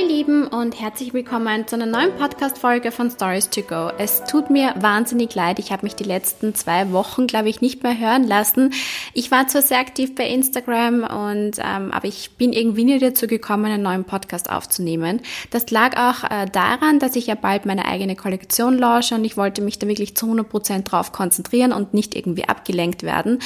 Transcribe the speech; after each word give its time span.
ihr 0.00 0.08
Lieben 0.08 0.46
und 0.46 0.80
herzlich 0.80 1.12
willkommen 1.12 1.66
zu 1.66 1.74
einer 1.74 1.84
neuen 1.84 2.16
Podcast-Folge 2.16 2.90
von 2.90 3.10
Stories 3.10 3.50
to 3.50 3.62
Go. 3.62 3.90
Es 3.98 4.24
tut 4.24 4.48
mir 4.48 4.74
wahnsinnig 4.78 5.34
leid, 5.34 5.58
ich 5.58 5.72
habe 5.72 5.84
mich 5.84 5.94
die 5.94 6.04
letzten 6.04 6.54
zwei 6.54 6.92
Wochen, 6.92 7.26
glaube 7.26 7.48
ich, 7.48 7.60
nicht 7.60 7.82
mehr 7.82 7.98
hören 7.98 8.26
lassen. 8.26 8.72
Ich 9.12 9.30
war 9.30 9.46
zwar 9.48 9.62
sehr 9.62 9.78
aktiv 9.78 10.14
bei 10.14 10.26
Instagram 10.26 11.02
und 11.02 11.58
ähm, 11.58 11.92
aber 11.92 12.06
ich 12.06 12.30
bin 12.36 12.52
irgendwie 12.52 12.84
nie 12.84 12.98
dazu 12.98 13.26
gekommen, 13.26 13.66
einen 13.66 13.82
neuen 13.82 14.04
Podcast 14.04 14.50
aufzunehmen. 14.50 15.20
Das 15.50 15.70
lag 15.70 15.96
auch 15.98 16.30
äh, 16.30 16.46
daran, 16.50 16.98
dass 16.98 17.16
ich 17.16 17.26
ja 17.26 17.34
bald 17.34 17.66
meine 17.66 17.84
eigene 17.84 18.16
Kollektion 18.16 18.78
launche 18.78 19.16
und 19.16 19.24
ich 19.24 19.36
wollte 19.36 19.60
mich 19.60 19.78
da 19.78 19.86
wirklich 19.86 20.16
zu 20.16 20.26
100% 20.26 20.84
drauf 20.84 21.12
konzentrieren 21.12 21.72
und 21.72 21.94
nicht 21.94 22.14
irgendwie 22.14 22.48
abgelenkt 22.48 23.02
werden. 23.02 23.40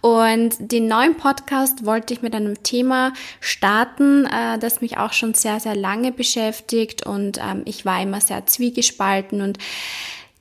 Und 0.00 0.54
den 0.58 0.86
neuen 0.86 1.16
Podcast 1.16 1.84
wollte 1.84 2.14
ich 2.14 2.22
mit 2.22 2.34
einem 2.34 2.62
Thema 2.62 3.12
starten, 3.40 4.24
äh, 4.24 4.58
das 4.58 4.80
mich 4.80 4.96
auch 4.96 5.12
schon 5.12 5.34
sehr, 5.34 5.60
sehr 5.60 5.76
lange 5.76 5.97
beschäftigt 6.16 7.06
und 7.06 7.38
ähm, 7.38 7.62
ich 7.64 7.84
war 7.84 8.02
immer 8.02 8.20
sehr 8.20 8.46
zwiegespalten 8.46 9.40
und 9.40 9.58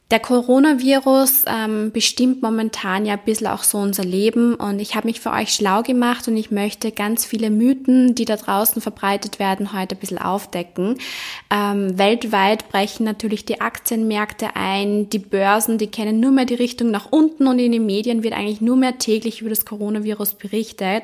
der 0.09 0.19
Coronavirus 0.21 1.43
ähm, 1.47 1.91
bestimmt 1.91 2.41
momentan 2.41 3.05
ja 3.05 3.15
ein 3.15 3.25
bisschen 3.25 3.47
auch 3.47 3.63
so 3.63 3.77
unser 3.77 4.05
Leben 4.05 4.55
und 4.55 4.79
ich 4.79 4.95
habe 4.95 5.07
mich 5.07 5.19
für 5.19 5.31
euch 5.31 5.53
schlau 5.53 5.83
gemacht 5.83 6.29
und 6.29 6.37
ich 6.37 6.49
möchte 6.49 6.93
ganz 6.93 7.25
viele 7.25 7.49
Mythen, 7.49 8.15
die 8.15 8.23
da 8.23 8.37
draußen 8.37 8.81
verbreitet 8.81 9.37
werden, 9.37 9.73
heute 9.73 9.95
ein 9.95 9.99
bisschen 9.99 10.17
aufdecken. 10.17 10.97
Ähm, 11.51 11.97
weltweit 11.97 12.69
brechen 12.69 13.03
natürlich 13.03 13.43
die 13.43 13.59
Aktienmärkte 13.59 14.55
ein, 14.55 15.09
die 15.09 15.19
Börsen, 15.19 15.77
die 15.77 15.87
kennen 15.87 16.21
nur 16.21 16.31
mehr 16.31 16.45
die 16.45 16.55
Richtung 16.55 16.89
nach 16.89 17.11
unten 17.11 17.45
und 17.45 17.59
in 17.59 17.73
den 17.73 17.85
Medien 17.85 18.23
wird 18.23 18.33
eigentlich 18.33 18.61
nur 18.61 18.77
mehr 18.77 18.97
täglich 18.99 19.41
über 19.41 19.49
das 19.49 19.65
Coronavirus 19.65 20.35
berichtet. 20.35 21.03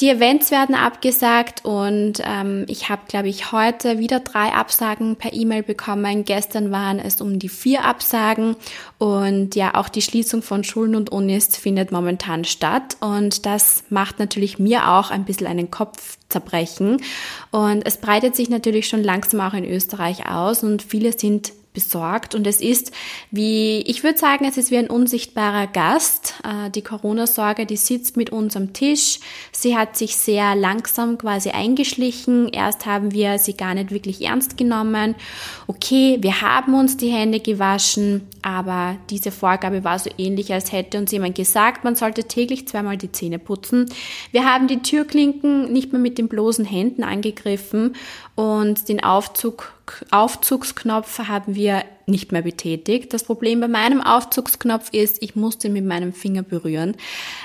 Die 0.00 0.10
Events 0.10 0.50
werden 0.50 0.74
abgesagt 0.74 1.64
und 1.64 2.20
ähm, 2.22 2.66
ich 2.68 2.90
habe, 2.90 3.02
glaube 3.08 3.28
ich, 3.28 3.50
heute 3.50 3.98
wieder 3.98 4.20
drei 4.20 4.52
Absagen 4.52 5.16
per 5.16 5.32
E-Mail 5.32 5.62
bekommen. 5.62 6.26
Gestern 6.26 6.70
waren 6.70 6.98
es 6.98 7.22
um 7.22 7.38
die 7.38 7.48
vier 7.48 7.82
Absagen 7.82 8.56
und 8.98 9.54
ja, 9.54 9.74
auch 9.74 9.88
die 9.88 10.02
Schließung 10.02 10.42
von 10.42 10.64
Schulen 10.64 10.96
und 10.96 11.10
Unis 11.10 11.56
findet 11.56 11.92
momentan 11.92 12.44
statt 12.44 12.98
und 13.00 13.46
das 13.46 13.84
macht 13.88 14.18
natürlich 14.18 14.58
mir 14.58 14.90
auch 14.90 15.10
ein 15.10 15.24
bisschen 15.24 15.46
einen 15.46 15.70
Kopf 15.70 16.18
zerbrechen 16.28 17.00
und 17.50 17.86
es 17.86 17.96
breitet 17.96 18.36
sich 18.36 18.50
natürlich 18.50 18.88
schon 18.88 19.02
langsam 19.02 19.40
auch 19.40 19.54
in 19.54 19.64
Österreich 19.64 20.28
aus 20.28 20.62
und 20.62 20.82
viele 20.82 21.18
sind 21.18 21.54
besorgt 21.76 22.34
und 22.34 22.46
es 22.46 22.62
ist 22.62 22.90
wie, 23.30 23.80
ich 23.82 24.02
würde 24.02 24.18
sagen, 24.18 24.46
es 24.46 24.56
ist 24.56 24.70
wie 24.70 24.78
ein 24.78 24.88
unsichtbarer 24.88 25.66
Gast. 25.66 26.34
Äh, 26.42 26.70
die 26.70 26.80
Corona-Sorge, 26.80 27.66
die 27.66 27.76
sitzt 27.76 28.16
mit 28.16 28.30
uns 28.30 28.56
am 28.56 28.72
Tisch. 28.72 29.20
Sie 29.52 29.76
hat 29.76 29.94
sich 29.94 30.16
sehr 30.16 30.56
langsam 30.56 31.18
quasi 31.18 31.50
eingeschlichen. 31.50 32.48
Erst 32.48 32.86
haben 32.86 33.12
wir 33.12 33.38
sie 33.38 33.58
gar 33.58 33.74
nicht 33.74 33.90
wirklich 33.90 34.22
ernst 34.22 34.56
genommen. 34.56 35.16
Okay, 35.66 36.16
wir 36.22 36.40
haben 36.40 36.72
uns 36.72 36.96
die 36.96 37.10
Hände 37.10 37.40
gewaschen, 37.40 38.22
aber 38.40 38.96
diese 39.10 39.30
Vorgabe 39.30 39.84
war 39.84 39.98
so 39.98 40.08
ähnlich, 40.16 40.54
als 40.54 40.72
hätte 40.72 40.96
uns 40.96 41.12
jemand 41.12 41.34
gesagt, 41.34 41.84
man 41.84 41.94
sollte 41.94 42.24
täglich 42.24 42.66
zweimal 42.66 42.96
die 42.96 43.12
Zähne 43.12 43.38
putzen. 43.38 43.84
Wir 44.32 44.46
haben 44.46 44.66
die 44.66 44.80
Türklinken 44.80 45.70
nicht 45.70 45.92
mehr 45.92 46.00
mit 46.00 46.16
den 46.16 46.28
bloßen 46.28 46.64
Händen 46.64 47.04
angegriffen 47.04 47.94
und 48.36 48.88
den 48.88 49.02
Aufzug 49.02 49.72
Aufzugsknopf 50.10 51.20
haben 51.20 51.54
wir 51.54 51.84
nicht 52.06 52.32
mehr 52.32 52.42
betätigt. 52.42 53.14
Das 53.14 53.24
Problem 53.24 53.60
bei 53.60 53.68
meinem 53.68 54.00
Aufzugsknopf 54.02 54.90
ist, 54.92 55.22
ich 55.22 55.36
musste 55.36 55.68
mit 55.68 55.84
meinem 55.84 56.12
Finger 56.12 56.42
berühren. 56.42 56.96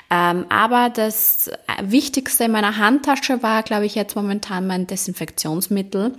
Ähm, 0.10 0.46
aber 0.50 0.90
das 0.90 1.52
Wichtigste 1.82 2.46
in 2.46 2.52
meiner 2.52 2.78
Handtasche 2.78 3.42
war, 3.44 3.64
glaube 3.64 3.86
ich, 3.86 3.96
jetzt 3.96 4.16
momentan 4.16 4.68
mein 4.68 4.88
Desinfektionsmittel, 4.88 6.16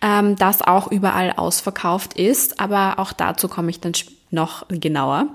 ähm, 0.00 0.36
das 0.36 0.62
auch 0.62 0.90
überall 0.90 1.32
ausverkauft 1.32 2.14
ist. 2.14 2.58
Aber 2.58 2.98
auch 2.98 3.12
dazu 3.12 3.46
komme 3.48 3.70
ich 3.70 3.80
dann 3.80 3.94
noch 4.32 4.66
genauer. 4.68 5.28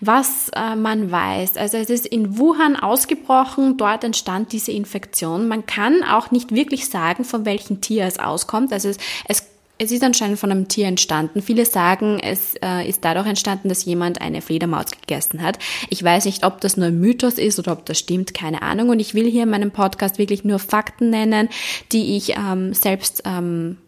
Was 0.00 0.50
äh, 0.54 0.76
man 0.76 1.10
weiß, 1.10 1.56
also 1.56 1.76
es 1.76 1.90
ist 1.90 2.06
in 2.06 2.38
Wuhan 2.38 2.76
ausgebrochen, 2.76 3.76
dort 3.76 4.04
entstand 4.04 4.52
diese 4.52 4.72
Infektion. 4.72 5.48
Man 5.48 5.66
kann 5.66 6.02
auch 6.02 6.30
nicht 6.30 6.52
wirklich 6.52 6.88
sagen, 6.88 7.24
von 7.24 7.44
welchem 7.44 7.80
Tier 7.80 8.04
es 8.04 8.18
auskommt. 8.18 8.72
Also 8.72 8.88
es, 8.88 8.98
es 9.26 9.46
es 9.78 9.92
ist 9.92 10.02
anscheinend 10.02 10.38
von 10.38 10.50
einem 10.50 10.68
Tier 10.68 10.88
entstanden. 10.88 11.40
Viele 11.40 11.64
sagen, 11.64 12.18
es 12.18 12.54
äh, 12.62 12.88
ist 12.88 13.04
dadurch 13.04 13.26
entstanden, 13.26 13.68
dass 13.68 13.84
jemand 13.84 14.20
eine 14.20 14.42
Fledermaus 14.42 14.86
gegessen 14.90 15.40
hat. 15.40 15.58
Ich 15.88 16.02
weiß 16.02 16.24
nicht, 16.24 16.44
ob 16.44 16.60
das 16.60 16.76
nur 16.76 16.88
ein 16.88 17.00
Mythos 17.00 17.34
ist 17.34 17.58
oder 17.58 17.72
ob 17.72 17.86
das 17.86 17.98
stimmt, 17.98 18.34
keine 18.34 18.62
Ahnung. 18.62 18.88
Und 18.88 18.98
ich 18.98 19.14
will 19.14 19.30
hier 19.30 19.44
in 19.44 19.50
meinem 19.50 19.70
Podcast 19.70 20.18
wirklich 20.18 20.44
nur 20.44 20.58
Fakten 20.58 21.10
nennen, 21.10 21.48
die 21.92 22.16
ich 22.16 22.34
ähm, 22.36 22.74
selbst 22.74 23.22
ähm, 23.24 23.78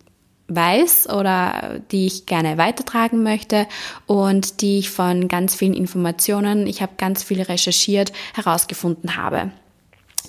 weiß 0.51 1.09
oder 1.09 1.81
die 1.91 2.07
ich 2.07 2.27
gerne 2.27 2.59
weitertragen 2.59 3.23
möchte 3.23 3.67
und 4.07 4.61
die 4.61 4.79
ich 4.79 4.91
von 4.91 5.29
ganz 5.29 5.55
vielen 5.55 5.75
Informationen, 5.75 6.67
ich 6.67 6.83
habe 6.83 6.93
ganz 6.99 7.23
viel 7.23 7.41
recherchiert, 7.41 8.13
herausgefunden 8.35 9.17
habe. 9.17 9.51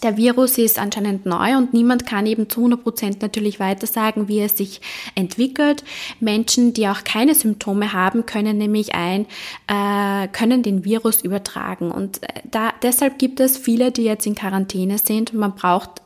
Der 0.04 0.18
Virus 0.18 0.58
ist 0.58 0.80
anscheinend 0.80 1.28
neu 1.28 1.56
und 1.58 1.74
niemand 1.74 2.08
kann 2.08 2.26
eben 2.26 2.50
zu 2.50 2.62
100 2.62 2.82
Prozent 2.82 3.22
natürlich 3.22 3.60
weiter 3.60 3.86
sagen, 3.86 4.28
wie 4.28 4.40
er 4.40 4.50
sich 4.50 4.82
entwickelt. 5.14 5.84
Menschen, 6.20 6.74
die 6.74 6.88
auch 6.88 7.04
keine 7.04 7.36
Symptome 7.36 7.94
haben, 7.94 8.26
können 8.26 8.58
nämlich 8.58 8.96
ein, 8.96 9.28
äh, 9.68 10.28
können 10.30 10.64
den 10.64 10.86
Virus 10.86 11.22
übertragen. 11.22 11.92
Und 11.92 12.24
äh, 12.24 12.42
da, 12.50 12.74
deshalb 12.82 13.20
gibt 13.20 13.40
es 13.40 13.58
viele, 13.58 13.92
die 13.92 14.04
jetzt 14.04 14.26
in 14.26 14.34
Quarantäne 14.34 14.98
sind. 14.98 15.34
Man 15.34 15.54
braucht 15.54 16.01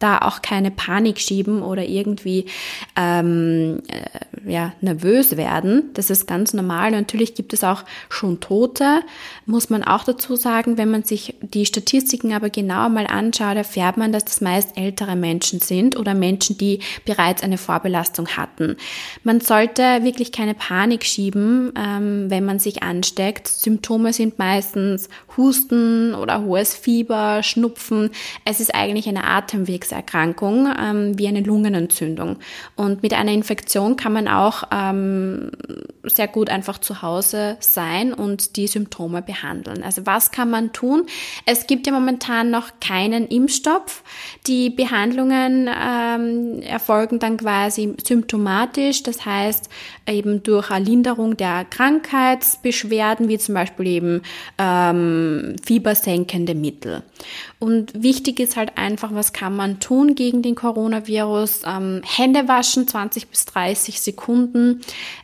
da 0.00 0.18
auch 0.18 0.42
keine 0.42 0.70
Panik 0.70 1.20
schieben 1.20 1.62
oder 1.62 1.84
irgendwie 1.84 2.46
ähm, 2.96 3.80
äh, 3.88 4.29
ja, 4.46 4.72
nervös 4.80 5.36
werden. 5.36 5.90
Das 5.92 6.08
ist 6.08 6.26
ganz 6.26 6.54
normal. 6.54 6.92
Natürlich 6.92 7.34
gibt 7.34 7.52
es 7.52 7.62
auch 7.62 7.84
schon 8.08 8.40
Tote, 8.40 9.00
muss 9.44 9.68
man 9.68 9.84
auch 9.84 10.04
dazu 10.04 10.36
sagen. 10.36 10.78
Wenn 10.78 10.90
man 10.90 11.02
sich 11.02 11.34
die 11.42 11.66
Statistiken 11.66 12.32
aber 12.32 12.48
genauer 12.48 12.88
mal 12.88 13.06
anschaut, 13.06 13.56
erfährt 13.56 13.98
man, 13.98 14.12
dass 14.12 14.24
das 14.24 14.40
meist 14.40 14.78
ältere 14.78 15.16
Menschen 15.16 15.60
sind 15.60 15.96
oder 15.96 16.14
Menschen, 16.14 16.56
die 16.56 16.80
bereits 17.04 17.42
eine 17.42 17.58
Vorbelastung 17.58 18.28
hatten. 18.28 18.76
Man 19.22 19.40
sollte 19.40 19.82
wirklich 20.02 20.32
keine 20.32 20.54
Panik 20.54 21.04
schieben, 21.04 21.72
ähm, 21.76 22.30
wenn 22.30 22.44
man 22.44 22.58
sich 22.58 22.82
ansteckt. 22.82 23.48
Symptome 23.48 24.12
sind 24.14 24.38
meistens 24.38 25.10
Husten 25.36 26.14
oder 26.14 26.42
hohes 26.42 26.74
Fieber, 26.74 27.42
Schnupfen. 27.42 28.10
Es 28.46 28.60
ist 28.60 28.74
eigentlich 28.74 29.08
eine 29.08 29.24
Atemwegs 29.24 29.90
Krebserkrankung 29.90 30.68
ähm, 30.78 31.18
wie 31.18 31.28
eine 31.28 31.40
Lungenentzündung. 31.40 32.36
Und 32.76 33.02
mit 33.02 33.12
einer 33.12 33.32
Infektion 33.32 33.96
kann 33.96 34.12
man 34.12 34.28
auch 34.30 34.64
ähm, 34.70 35.50
sehr 36.04 36.28
gut 36.28 36.50
einfach 36.50 36.78
zu 36.78 37.02
Hause 37.02 37.56
sein 37.60 38.12
und 38.12 38.56
die 38.56 38.66
Symptome 38.66 39.22
behandeln. 39.22 39.82
Also 39.82 40.06
was 40.06 40.30
kann 40.30 40.50
man 40.50 40.72
tun? 40.72 41.06
Es 41.46 41.66
gibt 41.66 41.86
ja 41.86 41.92
momentan 41.92 42.50
noch 42.50 42.68
keinen 42.80 43.26
Impfstoff. 43.26 44.02
Die 44.46 44.70
Behandlungen 44.70 45.68
ähm, 45.68 46.62
erfolgen 46.62 47.18
dann 47.18 47.36
quasi 47.36 47.94
symptomatisch, 48.02 49.02
das 49.02 49.26
heißt 49.26 49.68
eben 50.08 50.42
durch 50.42 50.70
eine 50.70 50.84
Linderung 50.84 51.36
der 51.36 51.64
Krankheitsbeschwerden, 51.64 53.28
wie 53.28 53.38
zum 53.38 53.54
Beispiel 53.54 53.86
eben 53.86 54.22
ähm, 54.58 55.56
fiebersenkende 55.64 56.54
Mittel. 56.54 57.02
Und 57.58 58.02
wichtig 58.02 58.40
ist 58.40 58.56
halt 58.56 58.78
einfach, 58.78 59.12
was 59.12 59.32
kann 59.32 59.54
man 59.54 59.80
tun 59.80 60.14
gegen 60.14 60.42
den 60.42 60.54
Coronavirus? 60.54 61.62
Ähm, 61.66 62.00
Hände 62.04 62.48
waschen, 62.48 62.88
20 62.88 63.28
bis 63.28 63.44
30 63.44 64.00
Sekunden. 64.00 64.19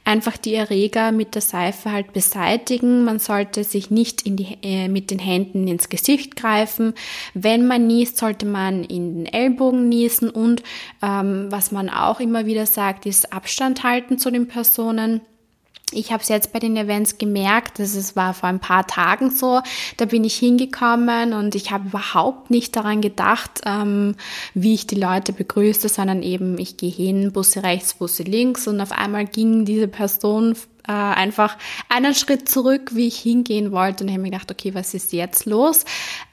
Einfach 0.04 0.36
die 0.36 0.54
Erreger 0.54 1.12
mit 1.12 1.34
der 1.34 1.42
Seife 1.42 1.92
halt 1.92 2.12
beseitigen. 2.12 3.04
Man 3.04 3.18
sollte 3.18 3.64
sich 3.64 3.90
nicht 3.90 4.22
in 4.22 4.36
die, 4.36 4.58
äh, 4.62 4.88
mit 4.88 5.10
den 5.10 5.18
Händen 5.18 5.68
ins 5.68 5.88
Gesicht 5.88 6.36
greifen. 6.36 6.94
Wenn 7.34 7.66
man 7.66 7.86
niest, 7.86 8.16
sollte 8.16 8.46
man 8.46 8.84
in 8.84 9.24
den 9.24 9.26
Ellbogen 9.26 9.88
niesen. 9.88 10.30
Und 10.30 10.62
ähm, 11.02 11.46
was 11.50 11.72
man 11.72 11.88
auch 11.88 12.20
immer 12.20 12.46
wieder 12.46 12.66
sagt, 12.66 13.06
ist 13.06 13.32
Abstand 13.32 13.82
halten 13.82 14.18
zu 14.18 14.30
den 14.30 14.48
Personen. 14.48 15.20
Ich 15.92 16.10
habe 16.10 16.20
es 16.20 16.28
jetzt 16.28 16.52
bei 16.52 16.58
den 16.58 16.76
Events 16.76 17.16
gemerkt, 17.16 17.78
dass 17.78 17.94
es 17.94 18.16
war 18.16 18.34
vor 18.34 18.48
ein 18.48 18.58
paar 18.58 18.88
Tagen 18.88 19.30
so. 19.30 19.60
Da 19.96 20.06
bin 20.06 20.24
ich 20.24 20.36
hingekommen 20.36 21.32
und 21.32 21.54
ich 21.54 21.70
habe 21.70 21.88
überhaupt 21.88 22.50
nicht 22.50 22.74
daran 22.74 23.00
gedacht, 23.00 23.60
ähm, 23.64 24.16
wie 24.52 24.74
ich 24.74 24.88
die 24.88 24.96
Leute 24.96 25.32
begrüße, 25.32 25.88
sondern 25.88 26.24
eben 26.24 26.58
ich 26.58 26.76
gehe 26.76 26.90
hin, 26.90 27.30
Busse 27.32 27.62
rechts, 27.62 27.94
Busse 27.94 28.24
links 28.24 28.66
und 28.66 28.80
auf 28.80 28.90
einmal 28.90 29.26
ging 29.26 29.64
diese 29.64 29.86
Person 29.86 30.56
äh, 30.88 30.92
einfach 30.92 31.56
einen 31.88 32.14
Schritt 32.14 32.48
zurück, 32.48 32.90
wie 32.94 33.06
ich 33.06 33.18
hingehen 33.18 33.70
wollte 33.70 34.02
und 34.02 34.10
habe 34.10 34.22
mir 34.22 34.30
gedacht, 34.30 34.50
okay, 34.50 34.74
was 34.74 34.92
ist 34.92 35.12
jetzt 35.12 35.46
los? 35.46 35.84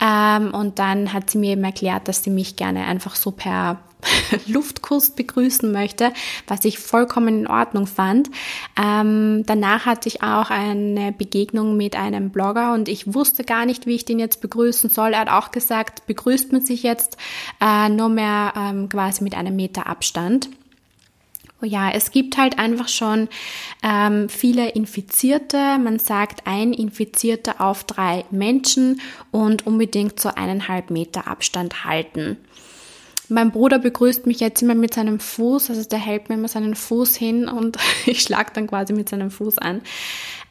Ähm, 0.01 0.51
und 0.51 0.79
dann 0.79 1.13
hat 1.13 1.29
sie 1.29 1.38
mir 1.38 1.51
eben 1.51 1.63
erklärt, 1.63 2.07
dass 2.07 2.23
sie 2.23 2.31
mich 2.31 2.56
gerne 2.56 2.85
einfach 2.85 3.15
so 3.15 3.29
per 3.29 3.79
Luftkuss 4.48 5.12
begrüßen 5.12 5.71
möchte, 5.71 6.13
was 6.48 6.65
ich 6.65 6.80
vollkommen 6.80 7.42
in 7.42 7.48
Ordnung 7.48 7.88
fand. 7.88 8.30
Ähm, 8.81 9.44
danach 9.45 9.86
hatte 9.86 10.10
ich 10.10 10.24
auch 10.24 10.50
eine 10.50 11.12
Begegnung 11.12 11.77
mit 11.77 11.95
einem 11.95 12.30
Blogger 12.30 12.74
und 12.74 12.89
ich 12.89 13.13
wusste 13.13 13.44
gar 13.44 13.65
nicht, 13.65 13.86
wie 13.86 13.95
ich 13.95 14.06
den 14.06 14.19
jetzt 14.19 14.42
begrüßen 14.42 14.89
soll. 14.89 15.13
Er 15.13 15.21
hat 15.21 15.30
auch 15.30 15.51
gesagt, 15.51 16.06
begrüßt 16.07 16.51
man 16.51 16.62
sich 16.62 16.83
jetzt 16.83 17.18
äh, 17.62 17.89
nur 17.89 18.10
mehr 18.10 18.54
ähm, 18.56 18.89
quasi 18.89 19.24
mit 19.24 19.36
einem 19.36 19.56
Meter 19.56 19.88
Abstand. 19.88 20.50
ja, 21.62 21.89
es 21.92 22.12
gibt 22.12 22.38
halt 22.38 22.59
einfach 22.59 22.89
schon 22.89 23.30
ähm, 23.83 24.27
viele 24.27 24.69
Infizierte. 24.69 25.77
Man 25.80 26.00
sagt 26.00 26.45
ein 26.45 26.74
Infizierter 26.74 27.62
auf 27.62 27.83
drei 27.83 28.25
Menschen 28.31 29.01
und 29.31 29.66
unbedingt 29.66 30.19
so 30.19 30.30
eineinhalb 30.30 30.89
Meter 30.89 31.27
Abstand 31.27 31.86
halten. 31.86 32.38
Mein 33.29 33.51
Bruder 33.51 33.79
begrüßt 33.79 34.25
mich 34.27 34.39
jetzt 34.39 34.61
immer 34.61 34.75
mit 34.75 34.93
seinem 34.93 35.19
Fuß, 35.19 35.69
also 35.69 35.87
der 35.87 35.99
hält 35.99 36.29
mir 36.29 36.35
immer 36.35 36.47
seinen 36.47 36.75
Fuß 36.75 37.15
hin 37.15 37.47
und 37.47 37.77
ich 38.05 38.21
schlag 38.21 38.53
dann 38.53 38.67
quasi 38.67 38.93
mit 38.93 39.09
seinem 39.09 39.31
Fuß 39.31 39.57
an. 39.59 39.81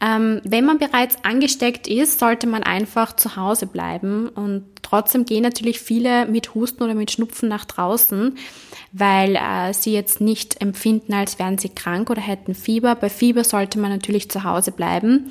Ähm, 0.00 0.40
wenn 0.44 0.64
man 0.64 0.78
bereits 0.78 1.16
angesteckt 1.22 1.86
ist, 1.86 2.18
sollte 2.18 2.46
man 2.46 2.62
einfach 2.62 3.14
zu 3.14 3.36
Hause 3.36 3.66
bleiben 3.66 4.28
und 4.28 4.64
trotzdem 4.82 5.24
gehen 5.24 5.42
natürlich 5.42 5.80
viele 5.80 6.26
mit 6.26 6.54
Husten 6.54 6.82
oder 6.82 6.94
mit 6.94 7.10
Schnupfen 7.12 7.48
nach 7.48 7.64
draußen, 7.64 8.36
weil 8.92 9.36
äh, 9.36 9.72
sie 9.72 9.92
jetzt 9.92 10.20
nicht 10.20 10.60
empfinden, 10.60 11.14
als 11.14 11.38
wären 11.38 11.58
sie 11.58 11.68
krank 11.68 12.10
oder 12.10 12.20
hätten 12.20 12.54
Fieber. 12.54 12.94
Bei 12.96 13.08
Fieber 13.08 13.44
sollte 13.44 13.78
man 13.78 13.90
natürlich 13.90 14.28
zu 14.28 14.42
Hause 14.44 14.72
bleiben 14.72 15.30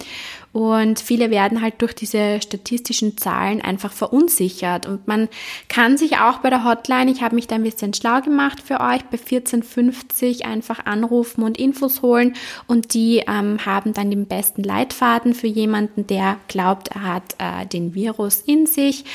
und 0.53 0.99
viele 0.99 1.29
werden 1.29 1.61
halt 1.61 1.81
durch 1.81 1.93
diese 1.93 2.41
statistischen 2.41 3.17
Zahlen 3.17 3.61
einfach 3.61 3.93
verunsichert. 3.93 4.85
Und 4.85 5.07
man 5.07 5.29
kann 5.69 5.97
sich 5.97 6.17
auch 6.17 6.39
bei 6.39 6.49
der 6.49 6.65
Hotline, 6.65 7.09
ich 7.09 7.21
habe 7.21 7.35
mich 7.35 7.47
da 7.47 7.55
ein 7.55 7.63
bisschen 7.63 7.93
schlau 7.93 8.19
gemacht 8.19 8.59
für 8.61 8.81
euch, 8.81 9.03
bei 9.05 9.17
1450 9.17 10.45
einfach 10.45 10.85
anrufen 10.85 11.43
und 11.43 11.57
Infos 11.57 12.01
holen. 12.01 12.33
Und 12.67 12.93
die 12.93 13.23
ähm, 13.27 13.65
haben 13.65 13.93
dann 13.93 14.11
den 14.11 14.25
besten 14.25 14.63
Leitfaden 14.63 15.33
für 15.33 15.47
jemanden, 15.47 16.05
der 16.07 16.37
glaubt, 16.49 16.89
er 16.89 17.03
hat 17.03 17.35
äh, 17.37 17.65
den 17.65 17.93
Virus 17.93 18.41
in 18.41 18.65
sich. 18.65 19.05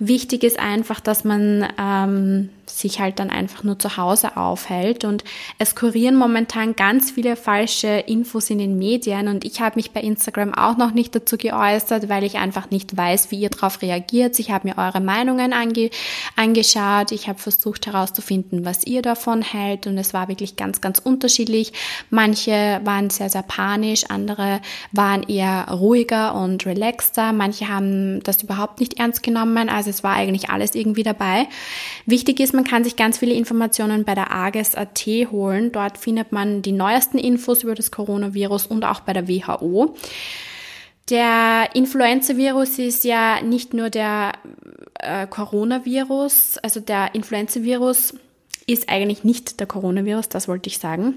Wichtig 0.00 0.42
ist 0.42 0.58
einfach, 0.58 0.98
dass 0.98 1.22
man 1.22 1.68
ähm, 1.78 2.48
sich 2.78 3.00
halt 3.00 3.18
dann 3.18 3.30
einfach 3.30 3.64
nur 3.64 3.78
zu 3.78 3.96
Hause 3.96 4.36
aufhält. 4.36 5.04
Und 5.04 5.24
es 5.58 5.74
kurieren 5.74 6.16
momentan 6.16 6.76
ganz 6.76 7.10
viele 7.10 7.36
falsche 7.36 7.88
Infos 7.88 8.50
in 8.50 8.58
den 8.58 8.78
Medien. 8.78 9.28
Und 9.28 9.44
ich 9.44 9.60
habe 9.60 9.76
mich 9.76 9.90
bei 9.92 10.00
Instagram 10.00 10.54
auch 10.54 10.76
noch 10.76 10.92
nicht 10.92 11.14
dazu 11.14 11.36
geäußert, 11.36 12.08
weil 12.08 12.24
ich 12.24 12.36
einfach 12.36 12.70
nicht 12.70 12.96
weiß, 12.96 13.30
wie 13.30 13.40
ihr 13.40 13.50
darauf 13.50 13.82
reagiert. 13.82 14.38
Ich 14.38 14.50
habe 14.50 14.68
mir 14.68 14.78
eure 14.78 15.00
Meinungen 15.00 15.52
ange 15.52 15.90
angeschaut. 16.36 17.12
Ich 17.12 17.28
habe 17.28 17.38
versucht 17.38 17.86
herauszufinden, 17.86 18.64
was 18.64 18.84
ihr 18.84 19.02
davon 19.02 19.42
hält. 19.42 19.86
Und 19.86 19.98
es 19.98 20.14
war 20.14 20.28
wirklich 20.28 20.56
ganz, 20.56 20.80
ganz 20.80 20.98
unterschiedlich. 20.98 21.72
Manche 22.10 22.80
waren 22.84 23.10
sehr, 23.10 23.28
sehr 23.28 23.42
panisch, 23.42 24.04
andere 24.08 24.60
waren 24.92 25.22
eher 25.24 25.68
ruhiger 25.70 26.34
und 26.34 26.66
relaxter. 26.66 27.32
Manche 27.32 27.68
haben 27.68 28.22
das 28.22 28.42
überhaupt 28.42 28.80
nicht 28.80 28.98
ernst 28.98 29.22
genommen. 29.22 29.68
Also 29.68 29.90
es 29.90 30.02
war 30.02 30.14
eigentlich 30.14 30.50
alles 30.50 30.74
irgendwie 30.74 31.02
dabei. 31.02 31.48
Wichtig 32.06 32.40
ist, 32.40 32.54
man 32.60 32.68
kann 32.68 32.84
sich 32.84 32.96
ganz 32.96 33.16
viele 33.16 33.32
Informationen 33.32 34.04
bei 34.04 34.14
der 34.14 34.32
AGES.at 34.32 35.06
holen. 35.30 35.72
Dort 35.72 35.96
findet 35.96 36.30
man 36.30 36.60
die 36.60 36.72
neuesten 36.72 37.16
Infos 37.16 37.62
über 37.62 37.74
das 37.74 37.90
Coronavirus 37.90 38.66
und 38.66 38.84
auch 38.84 39.00
bei 39.00 39.14
der 39.14 39.28
WHO. 39.28 39.96
Der 41.08 41.70
Influenza-Virus 41.72 42.78
ist 42.78 43.04
ja 43.04 43.40
nicht 43.40 43.72
nur 43.72 43.88
der 43.88 44.32
äh, 44.98 45.26
Coronavirus, 45.26 46.58
also 46.58 46.80
der 46.80 47.14
Influenza-Virus 47.14 48.14
ist 48.66 48.90
eigentlich 48.90 49.24
nicht 49.24 49.58
der 49.58 49.66
Coronavirus, 49.66 50.28
das 50.28 50.46
wollte 50.46 50.68
ich 50.68 50.76
sagen. 50.76 51.14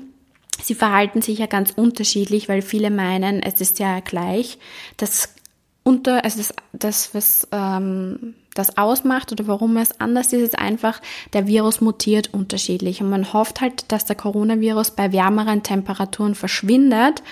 Sie 0.61 0.75
verhalten 0.75 1.21
sich 1.21 1.39
ja 1.39 1.47
ganz 1.47 1.71
unterschiedlich, 1.71 2.47
weil 2.47 2.61
viele 2.61 2.89
meinen, 2.89 3.43
es 3.43 3.59
ist 3.59 3.79
ja 3.79 3.99
gleich. 3.99 4.59
Das 4.95 5.35
unter, 5.83 6.23
also 6.23 6.37
das, 6.37 6.53
das 6.71 7.13
was 7.13 7.49
ähm, 7.51 8.35
das 8.53 8.77
ausmacht 8.77 9.31
oder 9.31 9.47
warum 9.47 9.77
es 9.77 9.99
anders 9.99 10.33
ist, 10.33 10.41
ist 10.41 10.59
einfach, 10.59 11.01
der 11.33 11.47
Virus 11.47 11.81
mutiert 11.81 12.33
unterschiedlich. 12.33 13.01
Und 13.01 13.09
man 13.09 13.33
hofft 13.33 13.61
halt, 13.61 13.91
dass 13.91 14.05
der 14.05 14.15
Coronavirus 14.15 14.91
bei 14.91 15.11
wärmeren 15.11 15.63
Temperaturen 15.63 16.35
verschwindet. 16.35 17.23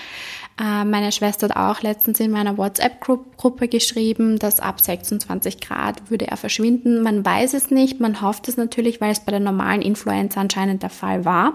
Äh, 0.60 0.84
meine 0.84 1.12
Schwester 1.12 1.48
hat 1.48 1.56
auch 1.56 1.82
letztens 1.82 2.20
in 2.20 2.30
meiner 2.30 2.58
WhatsApp-Gruppe 2.58 3.68
geschrieben, 3.68 4.38
dass 4.38 4.60
ab 4.60 4.80
26 4.80 5.60
Grad 5.60 6.10
würde 6.10 6.28
er 6.28 6.36
verschwinden. 6.36 7.02
Man 7.02 7.24
weiß 7.24 7.54
es 7.54 7.70
nicht, 7.70 8.00
man 8.00 8.20
hofft 8.20 8.48
es 8.48 8.56
natürlich, 8.56 9.00
weil 9.00 9.12
es 9.12 9.20
bei 9.20 9.32
der 9.32 9.40
normalen 9.40 9.82
Influenza 9.82 10.40
anscheinend 10.40 10.82
der 10.82 10.90
Fall 10.90 11.24
war. 11.24 11.54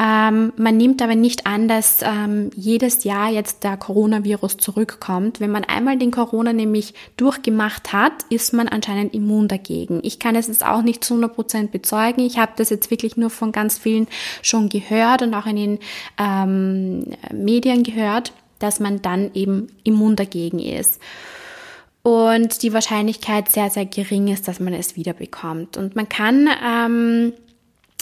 Ähm, 0.00 0.52
man 0.56 0.76
nimmt 0.76 1.02
aber 1.02 1.16
nicht 1.16 1.46
an, 1.46 1.66
dass 1.66 1.98
ähm, 2.02 2.50
jedes 2.54 3.02
Jahr 3.02 3.30
jetzt 3.30 3.64
der 3.64 3.76
Coronavirus 3.76 4.56
zurückkommt. 4.58 5.40
Wenn 5.40 5.50
man 5.50 5.64
einmal 5.64 5.98
den 5.98 6.12
Corona 6.12 6.52
nämlich 6.52 6.94
durchgemacht 7.16 7.92
hat, 7.92 8.12
ist 8.30 8.52
man 8.52 8.68
anscheinend 8.68 9.12
immun 9.12 9.48
dagegen. 9.48 9.98
Ich 10.04 10.20
kann 10.20 10.36
es 10.36 10.46
jetzt 10.46 10.64
auch 10.64 10.82
nicht 10.82 11.02
zu 11.02 11.14
100 11.14 11.34
Prozent 11.34 11.72
bezeugen. 11.72 12.20
Ich 12.24 12.38
habe 12.38 12.52
das 12.54 12.70
jetzt 12.70 12.92
wirklich 12.92 13.16
nur 13.16 13.30
von 13.30 13.50
ganz 13.50 13.76
vielen 13.76 14.06
schon 14.40 14.68
gehört 14.68 15.22
und 15.22 15.34
auch 15.34 15.46
in 15.46 15.56
den 15.56 15.78
ähm, 16.16 17.04
Medien 17.32 17.82
gehört, 17.82 18.32
dass 18.60 18.78
man 18.78 19.02
dann 19.02 19.32
eben 19.34 19.66
immun 19.82 20.14
dagegen 20.14 20.60
ist 20.60 21.00
und 22.02 22.62
die 22.62 22.72
Wahrscheinlichkeit 22.72 23.50
sehr, 23.50 23.70
sehr 23.70 23.84
gering 23.84 24.28
ist, 24.28 24.48
dass 24.48 24.60
man 24.60 24.72
es 24.72 24.96
wieder 24.96 25.12
bekommt. 25.12 25.76
Und 25.76 25.96
man 25.96 26.08
kann 26.08 26.48
ähm, 26.64 27.32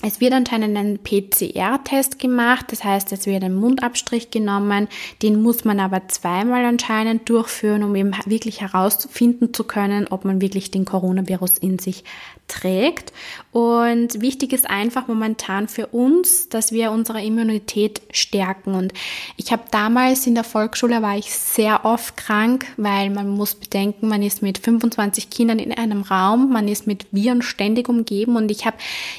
es 0.03 0.21
wird 0.21 0.35
anscheinend 0.35 0.77
ein 0.77 0.99
PCR-Test 0.99 2.19
gemacht, 2.19 2.67
das 2.71 2.85
heißt, 2.85 3.13
es 3.13 3.27
wird 3.27 3.43
ein 3.43 3.55
Mundabstrich 3.55 4.31
genommen, 4.31 4.89
den 5.23 5.41
muss 5.41 5.65
man 5.65 5.81
aber 5.81 6.07
zweimal 6.09 6.67
anscheinend 6.67 7.29
durchführen, 7.31 7.83
um 7.83 7.97
eben 7.97 8.13
wirklich 8.27 8.61
herausfinden 8.61 9.55
zu 9.55 9.65
können, 9.65 10.07
ob 10.09 10.27
man 10.27 10.43
wirklich 10.43 10.71
den 10.71 10.85
Coronavirus 10.85 11.57
in 11.59 11.79
sich 11.79 12.05
trägt. 12.47 13.13
Und 13.53 14.21
wichtig 14.21 14.53
ist 14.53 14.69
einfach 14.69 15.09
momentan 15.09 15.67
für 15.67 15.87
uns, 15.89 16.49
dass 16.49 16.73
wir 16.73 16.91
unsere 16.91 17.23
Immunität 17.25 18.03
stärken. 18.11 18.75
Und 18.75 18.93
ich 19.37 19.51
habe 19.51 19.63
damals 19.71 20.27
in 20.27 20.35
der 20.35 20.45
Volksschule 20.45 21.03
war 21.03 21.17
ich 21.17 21.33
sehr 21.33 21.85
oft 21.85 22.17
krank, 22.17 22.67
weil 22.77 23.11
man 23.11 23.29
muss 23.29 23.55
bedenken, 23.55 24.09
man 24.09 24.23
ist 24.23 24.43
mit 24.43 24.59
25 24.59 25.31
Kindern 25.31 25.59
in 25.59 25.73
einem 25.73 26.03
Raum, 26.03 26.53
man 26.53 26.69
ist 26.69 26.87
mit 26.87 27.07
Viren 27.13 27.43
ständig 27.43 27.89
umgeben 27.89 28.37
und 28.37 28.51
ich 28.51 28.67
habe 28.67 28.77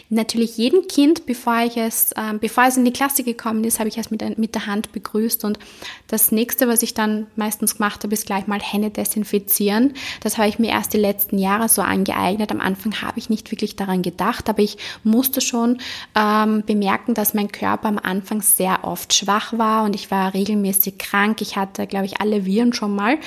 natürlich 0.09 0.57
jedem 0.67 0.87
Kind, 0.87 1.25
bevor 1.25 1.59
ich 1.61 1.77
es, 1.77 2.11
äh, 2.11 2.33
bevor 2.39 2.65
es 2.65 2.75
in 2.75 2.83
die 2.83 2.91
Klasse 2.91 3.23
gekommen 3.23 3.63
ist, 3.63 3.79
habe 3.79 3.87
ich 3.87 3.97
es 3.97 4.11
mit, 4.11 4.37
mit 4.37 4.53
der 4.53 4.65
Hand 4.65 4.91
begrüßt. 4.91 5.45
Und 5.45 5.59
das 6.07 6.33
nächste, 6.33 6.67
was 6.67 6.83
ich 6.83 6.93
dann 6.93 7.27
meistens 7.37 7.77
gemacht 7.77 8.03
habe, 8.03 8.13
ist 8.13 8.25
gleich 8.25 8.47
mal 8.47 8.59
Hände 8.59 8.89
desinfizieren. 8.89 9.93
Das 10.21 10.37
habe 10.37 10.49
ich 10.49 10.59
mir 10.59 10.71
erst 10.71 10.93
die 10.93 10.97
letzten 10.97 11.37
Jahre 11.37 11.69
so 11.69 11.81
angeeignet. 11.81 12.51
Am 12.51 12.59
Anfang 12.59 13.01
habe 13.01 13.17
ich 13.17 13.29
nicht 13.29 13.49
wirklich 13.49 13.77
daran 13.77 14.01
gedacht, 14.01 14.49
aber 14.49 14.59
ich 14.59 14.77
musste 15.05 15.39
schon 15.39 15.77
ähm, 16.15 16.63
bemerken, 16.65 17.13
dass 17.13 17.33
mein 17.33 17.49
Körper 17.49 17.87
am 17.87 17.97
Anfang 17.97 18.41
sehr 18.41 18.83
oft 18.83 19.13
schwach 19.13 19.57
war 19.57 19.85
und 19.85 19.95
ich 19.95 20.11
war 20.11 20.33
regelmäßig 20.33 20.97
krank. 20.97 21.41
Ich 21.41 21.55
hatte, 21.55 21.87
glaube 21.87 22.07
ich, 22.07 22.19
alle 22.19 22.45
Viren 22.45 22.73
schon 22.73 22.93
mal. 22.93 23.17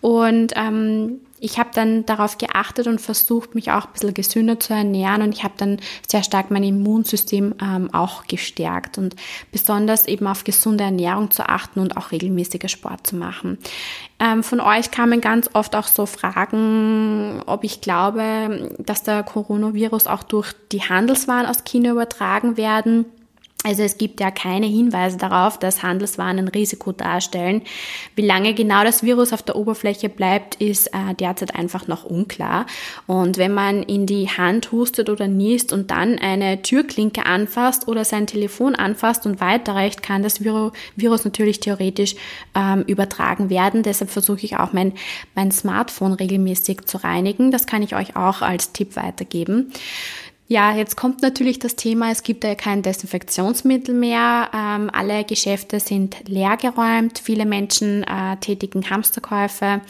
Und 0.00 0.54
ähm, 0.56 1.20
ich 1.38 1.58
habe 1.58 1.70
dann 1.74 2.06
darauf 2.06 2.38
geachtet 2.38 2.86
und 2.86 3.00
versucht, 3.00 3.54
mich 3.54 3.70
auch 3.70 3.86
ein 3.86 3.92
bisschen 3.92 4.14
gesünder 4.14 4.58
zu 4.58 4.72
ernähren 4.72 5.22
und 5.22 5.32
ich 5.34 5.44
habe 5.44 5.54
dann 5.56 5.78
sehr 6.08 6.22
stark 6.22 6.50
mein 6.50 6.64
Immunsystem 6.64 7.54
ähm, 7.62 7.92
auch 7.92 8.26
gestärkt 8.26 8.98
und 8.98 9.16
besonders 9.52 10.06
eben 10.06 10.26
auf 10.26 10.44
gesunde 10.44 10.84
Ernährung 10.84 11.30
zu 11.30 11.48
achten 11.48 11.80
und 11.80 11.96
auch 11.96 12.12
regelmäßiger 12.12 12.68
Sport 12.68 13.06
zu 13.06 13.16
machen. 13.16 13.58
Ähm, 14.18 14.42
von 14.42 14.60
euch 14.60 14.90
kamen 14.90 15.20
ganz 15.20 15.50
oft 15.52 15.76
auch 15.76 15.88
so 15.88 16.06
Fragen, 16.06 17.42
ob 17.46 17.64
ich 17.64 17.80
glaube, 17.82 18.74
dass 18.78 19.02
der 19.02 19.22
Coronavirus 19.22 20.06
auch 20.06 20.22
durch 20.22 20.54
die 20.72 20.82
Handelswaren 20.82 21.46
aus 21.46 21.64
China 21.64 21.90
übertragen 21.90 22.56
werden. 22.56 23.04
Also 23.66 23.82
es 23.82 23.98
gibt 23.98 24.20
ja 24.20 24.30
keine 24.30 24.66
Hinweise 24.66 25.16
darauf, 25.16 25.58
dass 25.58 25.82
Handelswaren 25.82 26.38
ein 26.38 26.46
Risiko 26.46 26.92
darstellen. 26.92 27.62
Wie 28.14 28.24
lange 28.24 28.54
genau 28.54 28.84
das 28.84 29.02
Virus 29.02 29.32
auf 29.32 29.42
der 29.42 29.56
Oberfläche 29.56 30.08
bleibt, 30.08 30.54
ist 30.54 30.86
äh, 30.94 31.14
derzeit 31.18 31.56
einfach 31.56 31.88
noch 31.88 32.04
unklar. 32.04 32.66
Und 33.08 33.38
wenn 33.38 33.52
man 33.52 33.82
in 33.82 34.06
die 34.06 34.28
Hand 34.28 34.70
hustet 34.70 35.10
oder 35.10 35.26
niest 35.26 35.72
und 35.72 35.90
dann 35.90 36.16
eine 36.16 36.62
Türklinke 36.62 37.26
anfasst 37.26 37.88
oder 37.88 38.04
sein 38.04 38.28
Telefon 38.28 38.76
anfasst 38.76 39.26
und 39.26 39.40
weiterreicht, 39.40 40.00
kann 40.00 40.22
das 40.22 40.44
Virus 40.44 41.24
natürlich 41.24 41.58
theoretisch 41.58 42.14
ähm, 42.54 42.84
übertragen 42.86 43.50
werden. 43.50 43.82
Deshalb 43.82 44.10
versuche 44.12 44.44
ich 44.44 44.58
auch 44.58 44.72
mein, 44.74 44.92
mein 45.34 45.50
Smartphone 45.50 46.12
regelmäßig 46.12 46.82
zu 46.84 46.98
reinigen. 46.98 47.50
Das 47.50 47.66
kann 47.66 47.82
ich 47.82 47.96
euch 47.96 48.14
auch 48.14 48.42
als 48.42 48.70
Tipp 48.70 48.94
weitergeben. 48.94 49.72
Ja, 50.48 50.76
jetzt 50.76 50.96
kommt 50.96 51.22
natürlich 51.22 51.58
das 51.58 51.74
Thema, 51.74 52.12
es 52.12 52.22
gibt 52.22 52.44
ja 52.44 52.54
kein 52.54 52.82
Desinfektionsmittel 52.82 53.92
mehr. 53.92 54.48
Ähm, 54.54 54.90
alle 54.92 55.24
Geschäfte 55.24 55.80
sind 55.80 56.28
leergeräumt. 56.28 57.18
Viele 57.18 57.44
Menschen 57.44 58.04
äh, 58.04 58.36
tätigen 58.36 58.88
Hamsterkäufe. 58.88 59.80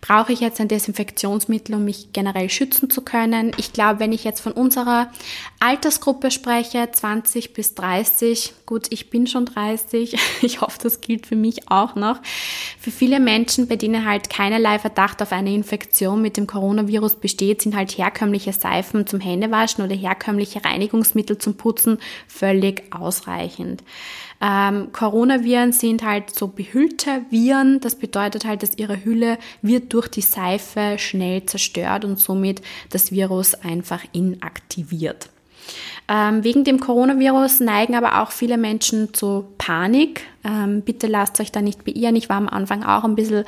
Brauche 0.00 0.32
ich 0.32 0.40
jetzt 0.40 0.60
ein 0.60 0.68
Desinfektionsmittel, 0.68 1.74
um 1.74 1.84
mich 1.84 2.12
generell 2.12 2.48
schützen 2.48 2.88
zu 2.88 3.02
können? 3.02 3.52
Ich 3.58 3.74
glaube, 3.74 4.00
wenn 4.00 4.12
ich 4.12 4.24
jetzt 4.24 4.40
von 4.40 4.52
unserer 4.52 5.10
Altersgruppe 5.58 6.30
spreche, 6.30 6.88
20 6.90 7.52
bis 7.52 7.74
30, 7.74 8.54
gut, 8.64 8.86
ich 8.90 9.10
bin 9.10 9.26
schon 9.26 9.44
30, 9.44 10.16
ich 10.42 10.62
hoffe, 10.62 10.78
das 10.82 11.02
gilt 11.02 11.26
für 11.26 11.36
mich 11.36 11.70
auch 11.70 11.96
noch. 11.96 12.20
Für 12.78 12.90
viele 12.90 13.20
Menschen, 13.20 13.68
bei 13.68 13.76
denen 13.76 14.06
halt 14.06 14.30
keinerlei 14.30 14.78
Verdacht 14.78 15.20
auf 15.20 15.32
eine 15.32 15.52
Infektion 15.54 16.22
mit 16.22 16.38
dem 16.38 16.46
Coronavirus 16.46 17.16
besteht, 17.16 17.60
sind 17.60 17.76
halt 17.76 17.96
herkömmliche 17.98 18.54
Seifen 18.54 19.06
zum 19.06 19.20
Händewaschen 19.20 19.84
oder 19.84 19.94
herkömmliche 19.94 20.64
Reinigungsmittel 20.64 21.36
zum 21.36 21.56
Putzen 21.56 21.98
völlig 22.26 22.84
ausreichend. 22.90 23.82
Ähm, 24.42 24.90
Coronaviren 24.92 25.72
sind 25.72 26.02
halt 26.02 26.34
so 26.34 26.48
behüllte 26.48 27.26
Viren. 27.28 27.80
Das 27.80 27.94
bedeutet 27.94 28.46
halt, 28.46 28.62
dass 28.62 28.78
ihre 28.78 29.04
Hülle 29.04 29.38
wird 29.60 29.89
durch 29.92 30.08
die 30.08 30.22
Seife 30.22 30.96
schnell 30.98 31.44
zerstört 31.44 32.04
und 32.04 32.18
somit 32.18 32.62
das 32.90 33.12
Virus 33.12 33.54
einfach 33.54 34.02
inaktiviert. 34.12 35.28
Ähm, 36.12 36.42
wegen 36.42 36.64
dem 36.64 36.80
Coronavirus 36.80 37.60
neigen 37.60 37.94
aber 37.94 38.20
auch 38.20 38.32
viele 38.32 38.58
Menschen 38.58 39.14
zu 39.14 39.46
Panik. 39.58 40.22
Ähm, 40.42 40.80
bitte 40.80 41.06
lasst 41.06 41.38
euch 41.38 41.52
da 41.52 41.60
nicht 41.60 41.84
beirren. 41.84 42.16
Ich 42.16 42.30
war 42.30 42.36
am 42.36 42.48
Anfang 42.48 42.82
auch 42.82 43.04
ein 43.04 43.14
bisschen 43.14 43.44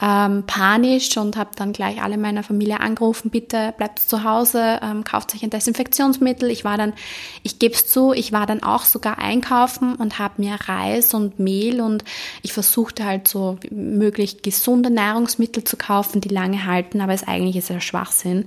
ähm, 0.00 0.44
panisch 0.46 1.16
und 1.18 1.36
habe 1.36 1.50
dann 1.54 1.74
gleich 1.74 2.02
alle 2.02 2.16
meiner 2.16 2.42
Familie 2.42 2.80
angerufen, 2.80 3.30
bitte 3.30 3.74
bleibt 3.76 3.98
zu 3.98 4.24
Hause, 4.24 4.80
ähm, 4.82 5.04
kauft 5.04 5.34
euch 5.34 5.42
ein 5.42 5.50
Desinfektionsmittel. 5.50 6.50
Ich 6.50 6.64
war 6.64 6.78
dann, 6.78 6.94
ich 7.42 7.58
gebe 7.58 7.74
es 7.74 7.86
zu, 7.86 8.14
ich 8.14 8.32
war 8.32 8.46
dann 8.46 8.62
auch 8.62 8.84
sogar 8.84 9.18
einkaufen 9.18 9.94
und 9.96 10.18
habe 10.18 10.40
mir 10.40 10.54
Reis 10.54 11.12
und 11.12 11.38
Mehl 11.38 11.82
und 11.82 12.04
ich 12.42 12.54
versuchte 12.54 13.04
halt 13.04 13.28
so 13.28 13.58
möglich 13.70 14.40
gesunde 14.40 14.88
Nahrungsmittel 14.88 15.62
zu 15.64 15.76
kaufen, 15.76 16.22
die 16.22 16.30
lange 16.30 16.64
halten, 16.64 17.02
aber 17.02 17.12
es 17.12 17.28
eigentlich 17.28 17.56
ist 17.56 17.68
ja 17.68 17.80
Schwachsinn. 17.80 18.46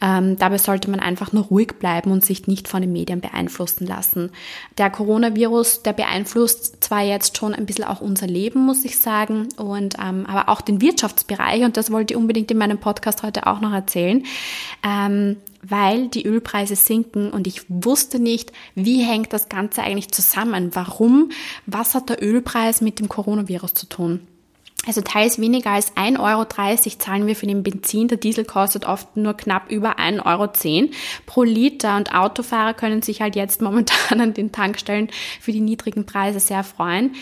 Ähm, 0.00 0.36
dabei 0.38 0.58
sollte 0.58 0.88
man 0.88 1.00
einfach 1.00 1.32
nur 1.32 1.44
ruhig 1.46 1.74
bleiben 1.80 2.12
und 2.12 2.24
sich 2.24 2.46
nicht 2.46 2.68
von 2.68 2.80
den 2.80 2.93
Medien 2.94 3.20
beeinflussen 3.20 3.86
lassen. 3.86 4.30
Der 4.78 4.88
Coronavirus, 4.88 5.82
der 5.82 5.92
beeinflusst 5.92 6.82
zwar 6.82 7.02
jetzt 7.02 7.36
schon 7.36 7.52
ein 7.52 7.66
bisschen 7.66 7.84
auch 7.84 8.00
unser 8.00 8.26
Leben, 8.26 8.64
muss 8.64 8.84
ich 8.86 8.98
sagen, 8.98 9.48
und 9.58 9.96
ähm, 10.02 10.24
aber 10.26 10.48
auch 10.48 10.62
den 10.62 10.80
Wirtschaftsbereich. 10.80 11.64
Und 11.64 11.76
das 11.76 11.90
wollte 11.90 12.14
ich 12.14 12.18
unbedingt 12.18 12.50
in 12.50 12.58
meinem 12.58 12.78
Podcast 12.78 13.22
heute 13.22 13.46
auch 13.46 13.60
noch 13.60 13.72
erzählen. 13.72 14.24
Ähm, 14.82 15.36
weil 15.66 16.08
die 16.08 16.26
Ölpreise 16.26 16.76
sinken 16.76 17.30
und 17.30 17.46
ich 17.46 17.62
wusste 17.68 18.18
nicht, 18.18 18.52
wie 18.74 19.02
hängt 19.02 19.32
das 19.32 19.48
Ganze 19.48 19.82
eigentlich 19.82 20.10
zusammen? 20.10 20.70
Warum? 20.74 21.30
Was 21.66 21.94
hat 21.94 22.10
der 22.10 22.22
Ölpreis 22.22 22.80
mit 22.80 23.00
dem 23.00 23.08
Coronavirus 23.08 23.74
zu 23.74 23.86
tun? 23.86 24.20
Also 24.86 25.00
teils 25.00 25.38
weniger 25.38 25.70
als 25.70 25.96
1,30 25.96 26.20
Euro 26.20 26.98
zahlen 26.98 27.26
wir 27.26 27.36
für 27.36 27.46
den 27.46 27.62
Benzin. 27.62 28.08
Der 28.08 28.18
Diesel 28.18 28.44
kostet 28.44 28.86
oft 28.86 29.16
nur 29.16 29.34
knapp 29.34 29.70
über 29.70 29.98
1,10 29.98 30.24
Euro 30.26 30.90
pro 31.26 31.42
Liter. 31.42 31.96
Und 31.96 32.14
Autofahrer 32.14 32.74
können 32.74 33.02
sich 33.02 33.20
halt 33.20 33.36
jetzt 33.36 33.62
momentan 33.62 34.20
an 34.20 34.34
den 34.34 34.52
Tankstellen 34.52 35.08
für 35.40 35.52
die 35.52 35.60
niedrigen 35.60 36.04
Preise 36.04 36.40
sehr 36.40 36.64
freuen, 36.64 37.14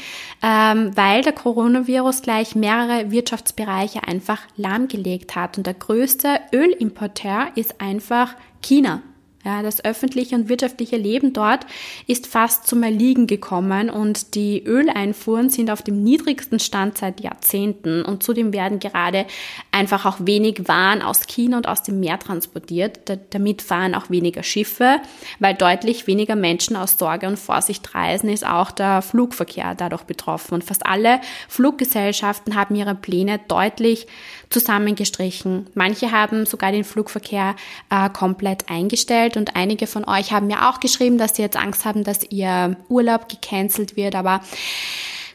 ähm, 0.43 0.97
weil 0.97 1.23
der 1.23 1.33
Coronavirus 1.33 2.23
gleich 2.23 2.55
mehrere 2.55 3.11
Wirtschaftsbereiche 3.11 4.07
einfach 4.07 4.41
lahmgelegt 4.57 5.37
hat. 5.37 5.59
Und 5.59 5.67
der 5.67 5.75
größte 5.75 6.41
Ölimporteur 6.53 7.49
ist 7.55 7.81
einfach 7.81 8.35
China. 8.61 9.03
Ja, 9.45 9.63
das 9.63 9.85
öffentliche 9.85 10.37
und 10.37 10.49
wirtschaftliche 10.49 10.97
Leben 10.97 11.33
dort 11.33 11.67
ist 12.07 12.29
fast 12.29 12.69
zum 12.69 12.85
Erliegen 12.85 13.27
gekommen 13.27 13.91
und 13.91 14.37
die 14.37 14.63
Öleinfuhren 14.63 15.51
sind 15.51 15.69
auf 15.69 15.83
dem 15.83 16.05
niedrigsten 16.05 16.61
Stand 16.61 16.99
seit 16.99 17.21
Jahrzehnten 17.21 18.05
und 18.05 18.23
zudem 18.23 18.53
werden 18.53 18.79
gerade 18.79 19.27
einfach 19.73 20.07
auch 20.07 20.19
wenig 20.21 20.69
Waren 20.69 21.03
aus 21.03 21.27
China 21.27 21.57
und 21.57 21.67
aus 21.67 21.83
dem 21.83 21.99
Meer 21.99 22.21
transportiert. 22.21 23.01
damit 23.31 23.63
fahren 23.63 23.97
auch 23.97 24.11
weniger 24.11 24.45
Schiffe, 24.45 25.01
weil 25.41 25.55
deutlich 25.55 26.07
weniger 26.07 26.37
Menschen 26.37 26.77
aus 26.77 26.97
Sorge 26.97 27.27
und 27.27 27.37
Vorsicht 27.37 27.97
reisen, 27.97 28.29
ist 28.29 28.47
auch 28.47 28.71
der 28.71 29.03
Flugverkehr 29.03 29.75
dadurch 29.75 30.05
betroffen 30.05 30.55
und 30.55 30.63
fast 30.63 30.87
alle 30.87 31.21
Fluggesellschaften 31.49 32.55
haben 32.55 32.77
ihre 32.77 32.95
Pläne 32.95 33.41
deutlich 33.49 34.07
zusammengestrichen. 34.51 35.67
Manche 35.75 36.13
haben 36.13 36.47
sogar 36.47 36.71
den 36.71 36.85
Flugverkehr 36.85 37.57
äh, 37.91 38.09
komplett 38.11 38.69
eingestellt 38.69 39.32
und 39.37 39.57
einige 39.57 39.87
von 39.87 40.05
euch 40.05 40.33
haben 40.33 40.47
mir 40.47 40.69
auch 40.69 40.81
geschrieben, 40.81 41.19
dass 41.19 41.37
sie 41.37 41.43
jetzt 41.43 41.57
Angst 41.57 41.85
haben, 41.85 42.05
dass 42.05 42.23
ihr 42.31 42.77
Urlaub 42.89 43.29
gecancelt 43.29 43.97
wird, 43.97 44.15
aber 44.15 44.41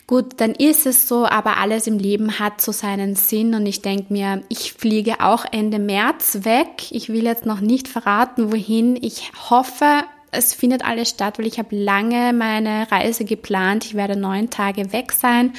Gut, 0.09 0.35
dann 0.37 0.51
ist 0.51 0.85
es 0.85 1.05
so, 1.05 1.25
aber 1.25 1.57
alles 1.57 1.85
im 1.85 1.99
Leben 1.99 2.39
hat 2.39 2.61
so 2.61 2.71
seinen 2.71 3.15
Sinn 3.15 3.53
und 3.53 3.65
ich 3.65 3.81
denke 3.81 4.13
mir, 4.13 4.41
ich 4.47 4.71
fliege 4.71 5.19
auch 5.19 5.43
Ende 5.51 5.79
März 5.79 6.39
weg. 6.43 6.91
Ich 6.91 7.09
will 7.09 7.25
jetzt 7.25 7.45
noch 7.45 7.59
nicht 7.59 7.89
verraten, 7.89 8.53
wohin. 8.53 8.95
Ich 8.95 9.33
hoffe, 9.49 10.05
es 10.31 10.53
findet 10.53 10.85
alles 10.85 11.09
statt, 11.09 11.39
weil 11.39 11.45
ich 11.45 11.59
habe 11.59 11.75
lange 11.75 12.31
meine 12.31 12.89
Reise 12.89 13.25
geplant. 13.25 13.83
Ich 13.83 13.95
werde 13.95 14.17
neun 14.17 14.49
Tage 14.49 14.93
weg 14.93 15.11
sein 15.11 15.51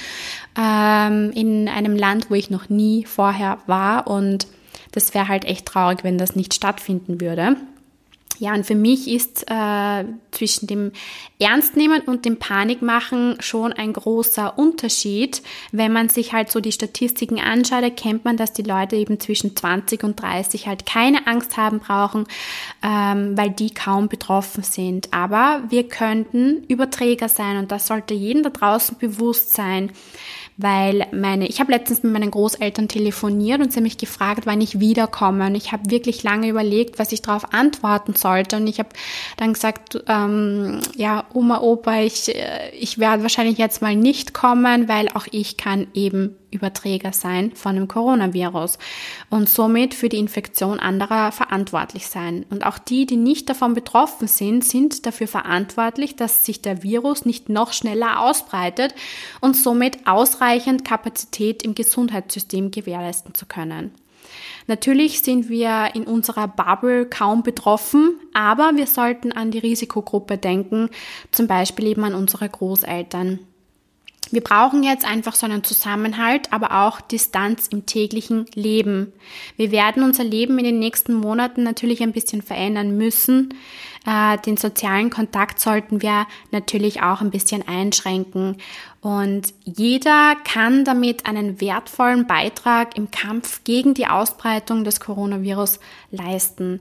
ähm, 0.58 1.30
in 1.34 1.68
einem 1.68 1.94
Land, 1.94 2.30
wo 2.30 2.34
ich 2.34 2.48
noch 2.48 2.70
nie 2.70 3.04
vorher 3.04 3.58
war 3.66 4.06
und 4.06 4.46
das 4.92 5.12
wäre 5.12 5.28
halt 5.28 5.44
echt 5.44 5.66
traurig, 5.66 6.04
wenn 6.04 6.16
das 6.16 6.36
nicht 6.36 6.54
stattfinden 6.54 7.20
würde. 7.20 7.56
Ja, 8.38 8.54
und 8.54 8.64
für 8.64 8.76
mich 8.76 9.08
ist 9.08 9.44
äh, 9.48 10.04
zwischen 10.30 10.66
dem 10.68 10.92
Ernstnehmen 11.40 12.02
und 12.02 12.24
dem 12.24 12.38
Panikmachen 12.38 13.36
schon 13.40 13.72
ein 13.72 13.92
großer 13.92 14.58
Unterschied. 14.58 15.42
Wenn 15.72 15.92
man 15.92 16.08
sich 16.08 16.32
halt 16.32 16.50
so 16.50 16.60
die 16.60 16.72
Statistiken 16.72 17.40
anschaut, 17.40 17.82
erkennt 17.82 18.24
man, 18.24 18.36
dass 18.36 18.52
die 18.52 18.62
Leute 18.62 18.96
eben 18.96 19.18
zwischen 19.18 19.56
20 19.56 20.04
und 20.04 20.20
30 20.20 20.68
halt 20.68 20.86
keine 20.86 21.26
Angst 21.26 21.56
haben 21.56 21.80
brauchen, 21.80 22.26
ähm, 22.82 23.36
weil 23.36 23.50
die 23.50 23.74
kaum 23.74 24.08
betroffen 24.08 24.62
sind. 24.62 25.12
Aber 25.12 25.62
wir 25.68 25.88
könnten 25.88 26.62
Überträger 26.68 27.28
sein 27.28 27.56
und 27.56 27.72
das 27.72 27.88
sollte 27.88 28.14
jedem 28.14 28.44
da 28.44 28.50
draußen 28.50 28.98
bewusst 28.98 29.52
sein 29.54 29.90
weil 30.58 31.06
meine, 31.12 31.46
ich 31.46 31.60
habe 31.60 31.70
letztens 31.70 32.02
mit 32.02 32.12
meinen 32.12 32.32
Großeltern 32.32 32.88
telefoniert 32.88 33.60
und 33.60 33.72
sie 33.72 33.76
haben 33.76 33.84
mich 33.84 33.96
gefragt, 33.96 34.42
wann 34.44 34.60
ich 34.60 34.80
wiederkomme. 34.80 35.46
Und 35.46 35.54
ich 35.54 35.70
habe 35.70 35.88
wirklich 35.88 36.24
lange 36.24 36.48
überlegt, 36.48 36.98
was 36.98 37.12
ich 37.12 37.22
darauf 37.22 37.54
antworten 37.54 38.14
sollte. 38.14 38.56
Und 38.56 38.66
ich 38.66 38.80
habe 38.80 38.88
dann 39.36 39.52
gesagt, 39.52 40.02
ähm, 40.08 40.80
ja, 40.96 41.26
Oma, 41.32 41.60
Opa, 41.60 42.00
ich, 42.00 42.34
äh, 42.34 42.70
ich 42.76 42.98
werde 42.98 43.22
wahrscheinlich 43.22 43.56
jetzt 43.56 43.82
mal 43.82 43.94
nicht 43.94 44.34
kommen, 44.34 44.88
weil 44.88 45.08
auch 45.14 45.28
ich 45.30 45.56
kann 45.56 45.86
eben 45.94 46.34
Überträger 46.50 47.12
sein 47.12 47.52
von 47.54 47.74
dem 47.74 47.88
Coronavirus 47.88 48.78
und 49.30 49.48
somit 49.48 49.94
für 49.94 50.08
die 50.08 50.18
Infektion 50.18 50.80
anderer 50.80 51.32
verantwortlich 51.32 52.06
sein. 52.06 52.46
Und 52.50 52.64
auch 52.64 52.78
die, 52.78 53.06
die 53.06 53.16
nicht 53.16 53.48
davon 53.48 53.74
betroffen 53.74 54.28
sind, 54.28 54.64
sind 54.64 55.06
dafür 55.06 55.28
verantwortlich, 55.28 56.16
dass 56.16 56.44
sich 56.44 56.62
der 56.62 56.82
Virus 56.82 57.24
nicht 57.24 57.48
noch 57.48 57.72
schneller 57.72 58.20
ausbreitet 58.20 58.94
und 59.40 59.56
somit 59.56 60.06
ausreichend 60.06 60.84
Kapazität 60.84 61.62
im 61.62 61.74
Gesundheitssystem 61.74 62.70
gewährleisten 62.70 63.34
zu 63.34 63.46
können. 63.46 63.92
Natürlich 64.66 65.22
sind 65.22 65.48
wir 65.48 65.94
in 65.94 66.04
unserer 66.04 66.48
Bubble 66.48 67.06
kaum 67.06 67.42
betroffen, 67.42 68.20
aber 68.34 68.72
wir 68.74 68.86
sollten 68.86 69.32
an 69.32 69.50
die 69.50 69.58
Risikogruppe 69.58 70.36
denken, 70.36 70.90
zum 71.30 71.46
Beispiel 71.46 71.86
eben 71.86 72.04
an 72.04 72.14
unsere 72.14 72.48
Großeltern. 72.48 73.38
Wir 74.30 74.42
brauchen 74.42 74.82
jetzt 74.82 75.06
einfach 75.06 75.34
so 75.34 75.46
einen 75.46 75.64
Zusammenhalt, 75.64 76.52
aber 76.52 76.84
auch 76.84 77.00
Distanz 77.00 77.66
im 77.68 77.86
täglichen 77.86 78.44
Leben. 78.54 79.12
Wir 79.56 79.70
werden 79.70 80.02
unser 80.02 80.24
Leben 80.24 80.58
in 80.58 80.64
den 80.64 80.78
nächsten 80.78 81.14
Monaten 81.14 81.62
natürlich 81.62 82.02
ein 82.02 82.12
bisschen 82.12 82.42
verändern 82.42 82.96
müssen. 82.98 83.54
Äh, 84.06 84.36
den 84.38 84.58
sozialen 84.58 85.08
Kontakt 85.08 85.60
sollten 85.60 86.02
wir 86.02 86.26
natürlich 86.50 87.02
auch 87.02 87.22
ein 87.22 87.30
bisschen 87.30 87.66
einschränken. 87.66 88.58
Und 89.00 89.54
jeder 89.64 90.36
kann 90.44 90.84
damit 90.84 91.24
einen 91.26 91.60
wertvollen 91.60 92.26
Beitrag 92.26 92.98
im 92.98 93.10
Kampf 93.10 93.64
gegen 93.64 93.94
die 93.94 94.08
Ausbreitung 94.08 94.84
des 94.84 95.00
Coronavirus 95.00 95.80
leisten. 96.10 96.80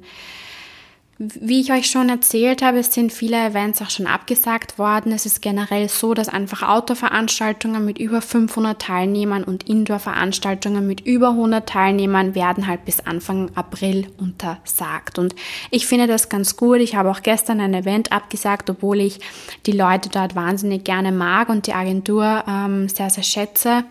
Wie 1.19 1.61
ich 1.61 1.71
euch 1.71 1.89
schon 1.89 2.09
erzählt 2.09 2.61
habe, 2.61 2.77
es 2.77 2.93
sind 2.93 3.11
viele 3.11 3.43
Events 3.43 3.81
auch 3.81 3.89
schon 3.89 4.05
abgesagt 4.05 4.77
worden. 4.77 5.11
Es 5.11 5.25
ist 5.25 5.41
generell 5.41 5.89
so, 5.89 6.13
dass 6.13 6.29
einfach 6.29 6.61
Outdoor-Veranstaltungen 6.61 7.83
mit 7.83 7.97
über 7.97 8.21
500 8.21 8.79
Teilnehmern 8.79 9.43
und 9.43 9.67
Indoor-Veranstaltungen 9.67 10.85
mit 10.85 11.01
über 11.01 11.29
100 11.29 11.67
Teilnehmern 11.67 12.35
werden 12.35 12.67
halt 12.67 12.85
bis 12.85 12.99
Anfang 12.99 13.49
April 13.55 14.09
untersagt. 14.19 15.17
Und 15.17 15.33
ich 15.71 15.87
finde 15.87 16.05
das 16.05 16.29
ganz 16.29 16.55
gut. 16.55 16.81
Ich 16.81 16.95
habe 16.95 17.09
auch 17.09 17.23
gestern 17.23 17.61
ein 17.61 17.73
Event 17.73 18.11
abgesagt, 18.11 18.69
obwohl 18.69 19.01
ich 19.01 19.19
die 19.65 19.71
Leute 19.71 20.09
dort 20.09 20.35
wahnsinnig 20.35 20.83
gerne 20.83 21.11
mag 21.11 21.49
und 21.49 21.65
die 21.65 21.73
Agentur 21.73 22.43
ähm, 22.47 22.89
sehr, 22.89 23.09
sehr 23.09 23.23
schätze. 23.23 23.85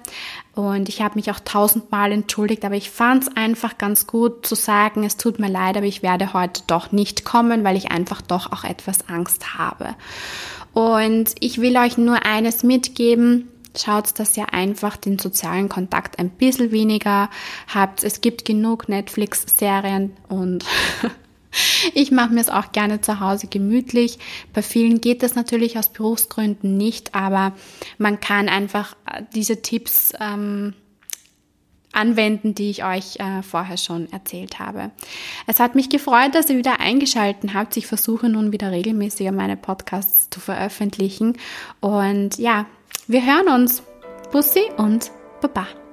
Und 0.56 0.88
ich 0.88 1.02
habe 1.02 1.16
mich 1.16 1.30
auch 1.30 1.38
tausendmal 1.38 2.12
entschuldigt, 2.12 2.64
aber 2.64 2.76
ich 2.76 2.90
fand 2.90 3.24
es 3.24 3.36
einfach 3.36 3.76
ganz 3.76 4.06
gut 4.06 4.46
zu 4.46 4.54
sagen, 4.54 5.04
es 5.04 5.18
tut 5.18 5.38
mir 5.38 5.50
leid, 5.50 5.76
aber 5.76 5.84
ich 5.84 6.02
werde 6.02 6.32
heute 6.32 6.62
doch 6.66 6.92
nicht 6.92 7.26
kommen, 7.26 7.62
weil 7.62 7.76
ich 7.76 7.90
einfach 7.92 8.22
doch 8.22 8.50
auch 8.50 8.64
etwas 8.64 9.06
Angst 9.06 9.58
habe. 9.58 9.94
Und 10.72 11.34
ich 11.40 11.60
will 11.60 11.76
euch 11.76 11.98
nur 11.98 12.24
eines 12.24 12.62
mitgeben, 12.62 13.48
schaut, 13.76 14.18
dass 14.18 14.34
ihr 14.38 14.54
einfach 14.54 14.96
den 14.96 15.18
sozialen 15.18 15.68
Kontakt 15.68 16.18
ein 16.18 16.30
bisschen 16.30 16.72
weniger 16.72 17.28
habt. 17.68 18.02
Es 18.02 18.22
gibt 18.22 18.46
genug 18.46 18.88
Netflix-Serien 18.88 20.16
und 20.30 20.64
Ich 21.94 22.10
mache 22.10 22.32
mir 22.32 22.40
es 22.40 22.48
auch 22.48 22.72
gerne 22.72 23.00
zu 23.00 23.20
Hause 23.20 23.46
gemütlich. 23.46 24.18
Bei 24.52 24.62
vielen 24.62 25.00
geht 25.00 25.22
das 25.22 25.34
natürlich 25.34 25.78
aus 25.78 25.88
Berufsgründen 25.88 26.76
nicht, 26.76 27.14
aber 27.14 27.52
man 27.98 28.20
kann 28.20 28.48
einfach 28.48 28.94
äh, 29.10 29.22
diese 29.34 29.62
Tipps 29.62 30.12
ähm, 30.20 30.74
anwenden, 31.96 32.54
die 32.54 32.70
ich 32.70 32.84
euch 32.84 33.16
äh, 33.18 33.42
vorher 33.42 33.78
schon 33.78 34.12
erzählt 34.12 34.58
habe. 34.58 34.90
Es 35.46 35.58
hat 35.58 35.74
mich 35.74 35.88
gefreut, 35.88 36.34
dass 36.34 36.50
ihr 36.50 36.58
wieder 36.58 36.78
eingeschaltet 36.80 37.54
habt. 37.54 37.76
Ich 37.76 37.86
versuche 37.86 38.28
nun 38.28 38.52
wieder 38.52 38.70
regelmäßiger 38.70 39.32
meine 39.32 39.56
Podcasts 39.56 40.28
zu 40.30 40.40
veröffentlichen. 40.40 41.38
Und 41.80 42.38
ja, 42.38 42.66
wir 43.06 43.24
hören 43.24 43.48
uns. 43.48 43.82
Bussi 44.32 44.62
und 44.76 45.10
Baba. 45.40 45.85